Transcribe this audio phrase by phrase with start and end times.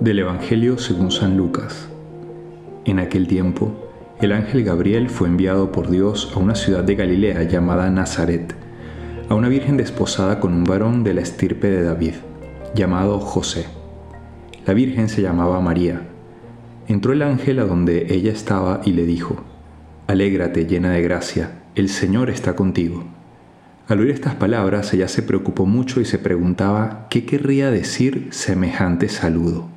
[0.00, 1.88] Del Evangelio según San Lucas.
[2.84, 3.90] En aquel tiempo,
[4.20, 8.54] el ángel Gabriel fue enviado por Dios a una ciudad de Galilea llamada Nazaret,
[9.28, 12.14] a una virgen desposada con un varón de la estirpe de David,
[12.76, 13.66] llamado José.
[14.66, 16.02] La virgen se llamaba María.
[16.86, 19.42] Entró el ángel a donde ella estaba y le dijo,
[20.06, 23.02] Alégrate llena de gracia, el Señor está contigo.
[23.88, 29.08] Al oír estas palabras ella se preocupó mucho y se preguntaba qué querría decir semejante
[29.08, 29.76] saludo.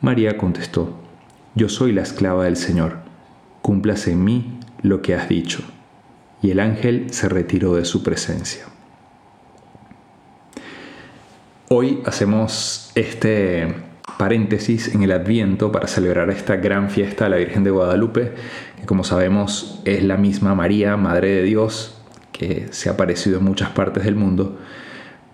[0.00, 0.96] María contestó,
[1.56, 2.98] Yo soy la esclava del Señor,
[3.62, 5.60] cúmplase en mí lo que has dicho.
[6.40, 8.64] Y el ángel se retiró de su presencia.
[11.68, 13.74] Hoy hacemos este
[14.18, 18.34] paréntesis en el Adviento para celebrar esta gran fiesta de la Virgen de Guadalupe,
[18.78, 22.00] que como sabemos es la misma María, Madre de Dios,
[22.30, 24.58] que se ha aparecido en muchas partes del mundo,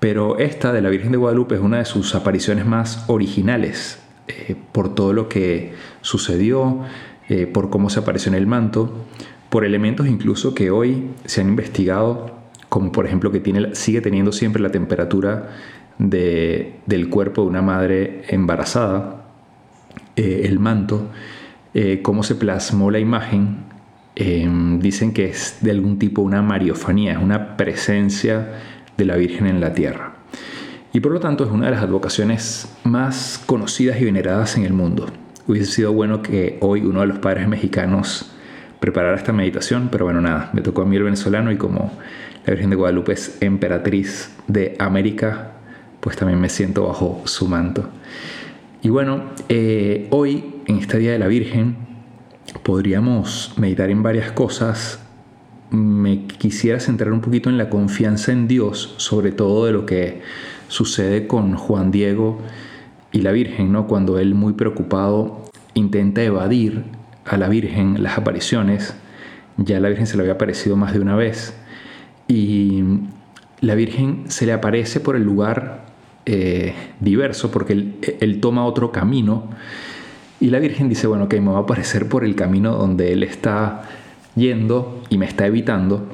[0.00, 4.56] pero esta de la Virgen de Guadalupe es una de sus apariciones más originales, eh,
[4.72, 6.80] por todo lo que sucedió,
[7.28, 9.04] eh, por cómo se apareció en el manto,
[9.50, 12.34] por elementos incluso que hoy se han investigado,
[12.70, 15.50] como por ejemplo que tiene, sigue teniendo siempre la temperatura
[15.98, 19.26] del cuerpo de una madre embarazada,
[20.16, 21.10] eh, el manto,
[22.02, 23.64] cómo se plasmó la imagen,
[24.80, 28.60] dicen que es de algún tipo una mariofanía, es una presencia
[28.96, 30.13] de la Virgen en la tierra
[30.94, 34.72] y por lo tanto es una de las advocaciones más conocidas y veneradas en el
[34.72, 35.06] mundo.
[35.48, 38.30] Hubiese sido bueno que hoy uno de los padres mexicanos
[38.78, 41.90] preparara esta meditación, pero bueno, nada, me tocó a mí el venezolano y como
[42.46, 45.54] la Virgen de Guadalupe es emperatriz de América,
[45.98, 47.88] pues también me siento bajo su manto.
[48.80, 51.74] Y bueno, eh, hoy, en este Día de la Virgen,
[52.62, 55.00] podríamos meditar en varias cosas.
[55.70, 60.22] Me quisiera centrar un poquito en la confianza en Dios, sobre todo de lo que
[60.68, 62.38] sucede con Juan Diego
[63.12, 63.86] y la Virgen, ¿no?
[63.86, 65.44] Cuando él muy preocupado
[65.74, 66.84] intenta evadir
[67.24, 68.94] a la Virgen las apariciones,
[69.56, 71.54] ya la Virgen se le había aparecido más de una vez.
[72.28, 72.82] Y
[73.60, 75.84] la Virgen se le aparece por el lugar
[76.26, 77.72] eh, diverso porque
[78.20, 79.44] él, toma otro camino.
[80.40, 83.22] Y la Virgen dice, bueno, que me va a aparecer por el camino donde él
[83.22, 83.82] está
[84.34, 86.08] yendo y me está evitando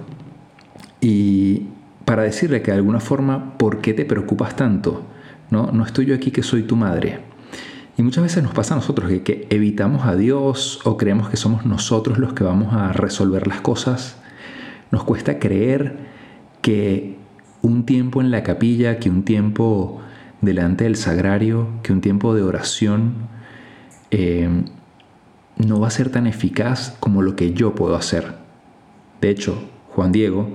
[1.01, 1.63] y,
[2.11, 5.05] para decirle que de alguna forma, ¿por qué te preocupas tanto?
[5.49, 7.21] No, no estoy yo aquí que soy tu madre.
[7.97, 11.67] Y muchas veces nos pasa a nosotros que, evitamos a Dios o creemos que somos
[11.67, 14.17] nosotros los que vamos a resolver las cosas.
[14.91, 15.99] Nos cuesta creer
[16.63, 17.17] que
[17.63, 20.01] un tiempo en la capilla, que un tiempo
[20.41, 23.13] delante del sagrario, que un tiempo de oración
[24.11, 24.65] eh,
[25.59, 28.35] no va a ser tan eficaz como lo que yo puedo hacer.
[29.21, 30.49] De hecho, Juan Diego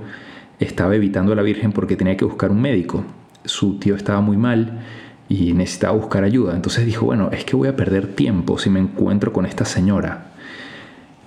[0.59, 3.03] estaba evitando a la Virgen porque tenía que buscar un médico.
[3.43, 4.81] Su tío estaba muy mal
[5.29, 6.55] y necesitaba buscar ayuda.
[6.55, 10.31] Entonces dijo, bueno, es que voy a perder tiempo si me encuentro con esta señora.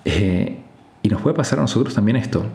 [0.05, 0.59] Eh,
[1.03, 2.47] y nos puede pasar a nosotros también esto.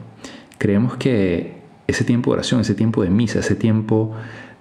[0.57, 4.15] Creemos que ese tiempo de oración, ese tiempo de misa, ese tiempo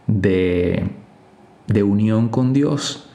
[0.06, 0.90] de,
[1.66, 3.08] de unión con Dios,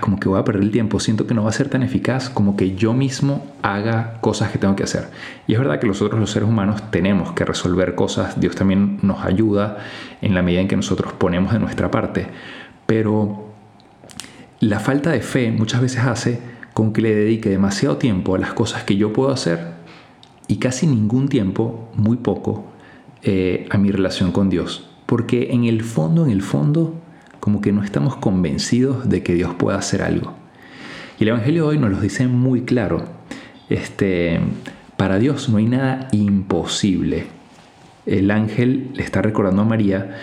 [0.00, 2.30] como que voy a perder el tiempo, siento que no va a ser tan eficaz
[2.30, 5.08] como que yo mismo haga cosas que tengo que hacer.
[5.46, 9.24] Y es verdad que nosotros los seres humanos tenemos que resolver cosas, Dios también nos
[9.24, 9.78] ayuda
[10.20, 12.26] en la medida en que nosotros ponemos de nuestra parte,
[12.86, 13.48] pero
[14.60, 16.40] la falta de fe muchas veces hace
[16.74, 19.78] con que le dedique demasiado tiempo a las cosas que yo puedo hacer
[20.48, 22.64] y casi ningún tiempo, muy poco,
[23.22, 24.88] eh, a mi relación con Dios.
[25.06, 26.94] Porque en el fondo, en el fondo,
[27.40, 30.34] como que no estamos convencidos de que Dios pueda hacer algo.
[31.18, 33.04] Y el Evangelio de hoy nos lo dice muy claro.
[33.68, 34.40] Este,
[34.96, 37.26] para Dios no hay nada imposible.
[38.06, 40.16] El ángel le está recordando a María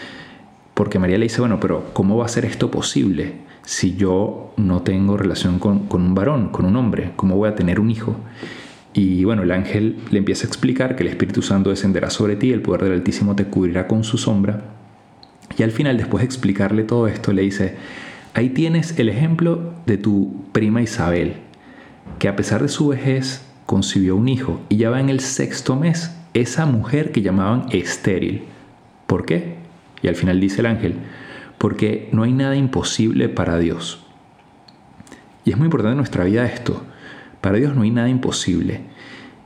[0.74, 3.46] porque María le dice, bueno, pero ¿cómo va a ser esto posible?
[3.66, 7.12] si yo no tengo relación con, con, un varón, con un hombre?
[7.16, 8.16] ¿Cómo voy a tener un hijo?
[8.94, 12.52] Y bueno, el ángel le empieza a explicar que el Espíritu Santo descenderá sobre ti,
[12.52, 14.75] el poder del Altísimo te cubrirá con su sombra.
[15.58, 17.76] Y al final, después de explicarle todo esto, le dice,
[18.34, 21.36] ahí tienes el ejemplo de tu prima Isabel,
[22.20, 25.76] que a pesar de su vejez concibió un hijo y ya va en el sexto
[25.76, 28.44] mes esa mujer que llamaban estéril.
[29.08, 29.56] ¿Por qué?
[30.02, 30.96] Y al final dice el ángel,
[31.58, 34.06] porque no hay nada imposible para Dios.
[35.46, 36.84] Y es muy importante en nuestra vida esto.
[37.40, 38.82] Para Dios no hay nada imposible.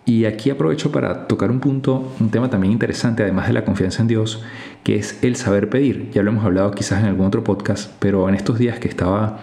[0.06, 4.02] Y aquí aprovecho para tocar un punto, un tema también interesante, además de la confianza
[4.02, 4.44] en Dios,
[4.84, 6.10] que es el saber pedir.
[6.12, 9.40] Ya lo hemos hablado quizás en algún otro podcast, pero en estos días que estaba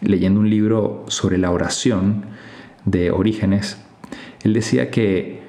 [0.00, 2.24] leyendo un libro sobre la oración
[2.84, 3.78] de Orígenes,
[4.42, 5.40] él decía que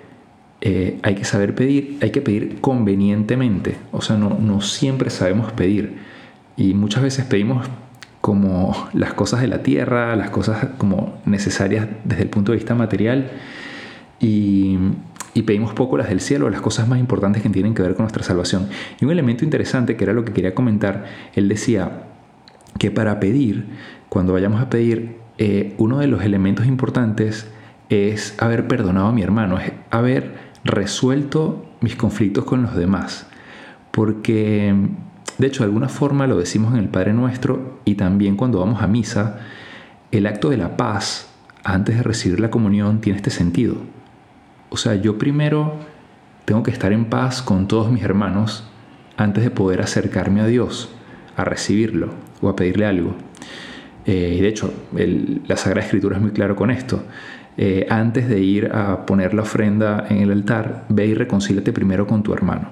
[0.62, 5.52] eh, hay que saber pedir, hay que pedir convenientemente, o sea, no, no siempre sabemos
[5.52, 5.98] pedir.
[6.58, 7.68] Y muchas veces pedimos
[8.22, 12.76] como las cosas de la tierra, las cosas como necesarias desde el punto de vista
[12.76, 13.32] material.
[14.20, 14.78] Y,
[15.34, 18.04] y, pedimos poco las del cielo, las cosas más importantes que tienen que ver con
[18.04, 18.70] nuestra salvación.
[19.00, 22.04] Y un elemento interesante que era lo que quería comentar, él decía
[22.78, 23.66] que para pedir,
[24.10, 27.48] cuando vayamos a pedir, eh, uno de los elementos importantes
[27.90, 33.28] es haber perdonado a mi hermano, es haber resuelto mis conflictos con los demás.
[33.92, 34.74] Porque,
[35.38, 38.82] de hecho, de alguna forma lo decimos en el Padre Nuestro y también cuando vamos
[38.82, 39.40] a misa,
[40.12, 41.30] el acto de la paz
[41.64, 43.76] antes de recibir la comunión tiene este sentido.
[44.74, 45.74] O sea, yo primero
[46.46, 48.64] tengo que estar en paz con todos mis hermanos
[49.18, 50.90] antes de poder acercarme a Dios,
[51.36, 53.14] a recibirlo o a pedirle algo.
[54.06, 54.74] Eh, y de hecho,
[55.46, 57.04] la Sagrada Escritura es muy claro con esto.
[57.58, 62.08] Eh, antes de ir a poner la ofrenda en el altar, ve y reconcílate primero
[62.08, 62.70] con tu hermano.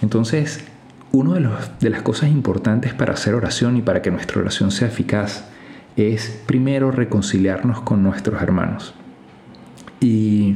[0.00, 0.64] Entonces,
[1.10, 1.48] una de,
[1.80, 5.48] de las cosas importantes para hacer oración y para que nuestra oración sea eficaz
[5.96, 8.94] es primero reconciliarnos con nuestros hermanos.
[10.00, 10.47] Y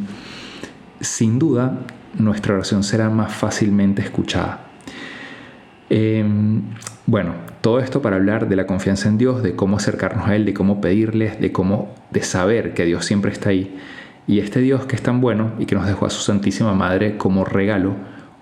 [1.12, 1.79] sin duda,
[2.19, 4.64] nuestra oración será más fácilmente escuchada.
[5.91, 6.62] Em,
[7.05, 10.47] bueno, todo esto para hablar de la confianza en Dios, de cómo acercarnos a Él,
[10.47, 13.76] de cómo pedirles, de cómo de saber que Dios siempre está ahí.
[14.26, 17.19] Y este Dios que es tan bueno y que nos dejó a su Santísima Madre
[17.19, 17.94] como regalo,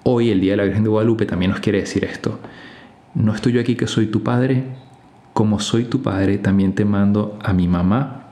[0.05, 2.38] hoy el Día de la Virgen de Guadalupe también nos quiere decir esto.
[3.14, 4.62] No estoy yo aquí que soy tu Padre,
[5.32, 8.28] como soy tu Padre también te mando a mi mamá.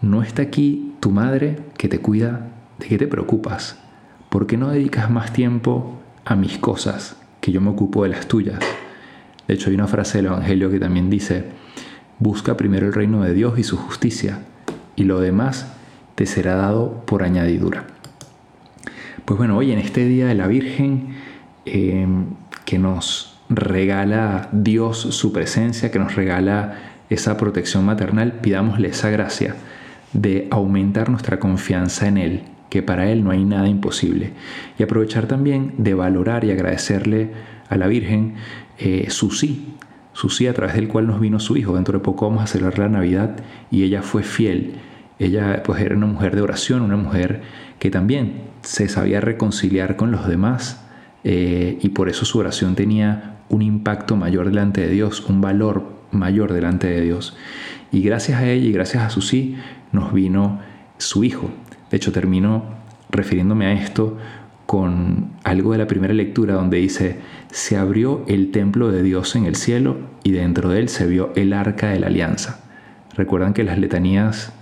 [0.00, 3.78] No está aquí tu madre que te cuida, ¿de qué te preocupas?
[4.28, 7.16] ¿Por qué no dedicas más tiempo a mis cosas?
[7.40, 8.58] que yo me ocupo de las tuyas.
[9.46, 11.44] De hecho, hay una frase del Evangelio que también dice,
[12.18, 14.40] busca primero el reino de Dios y su justicia,
[14.96, 15.72] y lo demás
[16.14, 17.84] te será dado por añadidura.
[19.24, 21.14] Pues bueno, hoy en este Día de la Virgen,
[21.64, 22.26] em,
[22.64, 26.74] que nos regala Dios su presencia, que nos regala
[27.08, 29.56] esa protección maternal, pidámosle esa gracia
[30.12, 34.32] de aumentar nuestra confianza en Él, que para Él no hay nada imposible.
[34.78, 37.30] Y aprovechar también de valorar y agradecerle
[37.68, 38.34] a la Virgen
[38.78, 39.74] eh, su sí,
[40.12, 41.74] su sí a través del cual nos vino su Hijo.
[41.74, 43.36] Dentro de poco vamos a celebrar la Navidad
[43.70, 44.74] y ella fue fiel.
[45.18, 47.42] Ella pues era una mujer de oración, una mujer
[47.78, 50.84] que también se sabía reconciliar con los demás
[51.24, 55.98] eh, y por eso su oración tenía un impacto mayor delante de Dios, un valor
[56.10, 57.36] mayor delante de Dios.
[57.90, 59.56] Y gracias a ella y gracias a su sí
[59.92, 60.60] nos vino
[60.98, 61.50] su Hijo.
[61.90, 62.64] De hecho, termino
[63.10, 64.18] refiriéndome a esto
[64.66, 67.18] con algo de la primera lectura donde dice,
[67.50, 71.32] se abrió el templo de Dios en el cielo y dentro de él se vio
[71.36, 72.60] el arca de la alianza.
[73.16, 74.52] Recuerdan que las letanías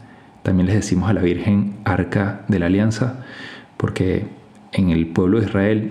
[0.44, 3.24] también les decimos a la Virgen arca de la alianza
[3.76, 4.28] porque
[4.72, 5.90] en el pueblo de Israel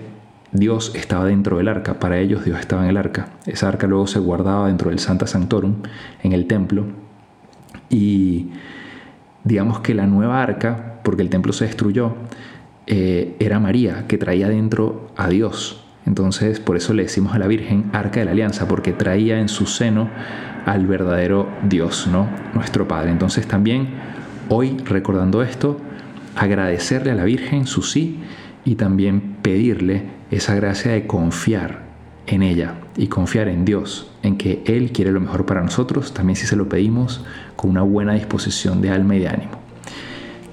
[0.52, 3.28] Dios estaba dentro del arca, para ellos Dios estaba en el arca.
[3.44, 5.74] Esa arca luego se guardaba dentro del Santa Sanctorum,
[6.22, 6.86] en el templo,
[7.90, 8.50] y
[9.44, 12.16] digamos que la nueva arca, porque el templo se destruyó,
[12.88, 15.84] eh, era María, que traía dentro a Dios.
[16.04, 19.48] Entonces, por eso le decimos a la Virgen Arca de la Alianza, porque traía en
[19.48, 20.10] su seno
[20.66, 22.28] al verdadero Dios, ¿no?
[22.54, 23.12] Nuestro Padre.
[23.12, 23.90] Entonces, también
[24.48, 25.78] hoy, recordando esto,
[26.34, 28.18] agradecerle a la Virgen su sí
[28.64, 31.86] y también pedirle esa gracia de confiar
[32.26, 36.34] en ella y confiar en Dios, en que Él quiere lo mejor para nosotros, también
[36.34, 39.65] si se lo pedimos con una buena disposición de alma y de ánimo.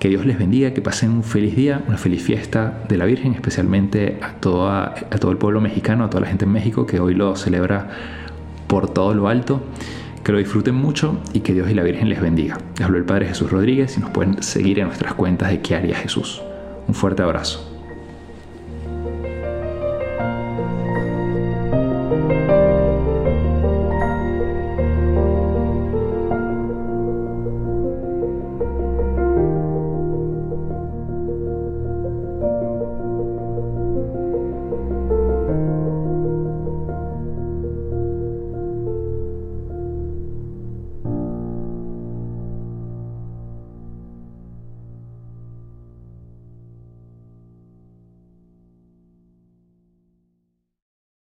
[0.03, 3.35] Que Dios les bendiga, que pasen un feliz día, una feliz fiesta de la Virgen,
[3.35, 7.15] especialmente a, toda, todo el pueblo mexicano, a toda la gente en México que hoy
[7.15, 7.87] lo celebra
[8.67, 9.63] por todo lo alto.
[10.21, 12.57] Que lo disfruten mucho y que Dios y la Virgen les bendiga.
[12.75, 15.73] Les habló el Padre Jesús Rodríguez y nos pueden seguir en nuestras cuentas de qué
[15.73, 16.41] haría Jesús.
[16.85, 17.72] Un fuerte abrazo.